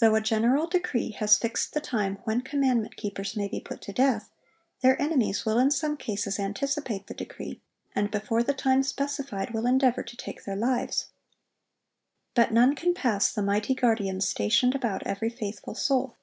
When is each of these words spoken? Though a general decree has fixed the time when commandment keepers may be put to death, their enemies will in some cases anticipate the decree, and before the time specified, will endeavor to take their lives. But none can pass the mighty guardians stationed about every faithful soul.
Though 0.00 0.16
a 0.16 0.20
general 0.20 0.66
decree 0.66 1.12
has 1.12 1.38
fixed 1.38 1.72
the 1.72 1.80
time 1.80 2.18
when 2.24 2.42
commandment 2.42 2.96
keepers 2.98 3.34
may 3.36 3.48
be 3.48 3.58
put 3.58 3.80
to 3.80 3.90
death, 3.94 4.30
their 4.82 5.00
enemies 5.00 5.46
will 5.46 5.58
in 5.58 5.70
some 5.70 5.96
cases 5.96 6.38
anticipate 6.38 7.06
the 7.06 7.14
decree, 7.14 7.62
and 7.94 8.10
before 8.10 8.42
the 8.42 8.52
time 8.52 8.82
specified, 8.82 9.54
will 9.54 9.64
endeavor 9.66 10.02
to 10.02 10.16
take 10.18 10.44
their 10.44 10.56
lives. 10.56 11.06
But 12.34 12.52
none 12.52 12.74
can 12.74 12.92
pass 12.92 13.32
the 13.32 13.40
mighty 13.40 13.74
guardians 13.74 14.28
stationed 14.28 14.74
about 14.74 15.04
every 15.06 15.30
faithful 15.30 15.74
soul. 15.74 16.18